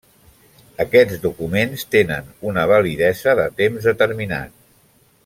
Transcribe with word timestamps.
Aquests 0.85 1.19
documents 1.25 1.85
tenen 1.97 2.33
una 2.53 2.65
validesa 2.73 3.39
de 3.41 3.47
temps 3.63 3.89
determinat. 3.91 4.57